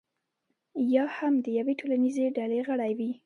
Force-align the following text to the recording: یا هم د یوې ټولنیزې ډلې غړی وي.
یا 0.93 1.05
هم 1.17 1.33
د 1.45 1.47
یوې 1.59 1.73
ټولنیزې 1.79 2.25
ډلې 2.37 2.59
غړی 2.67 2.91
وي. 2.97 3.11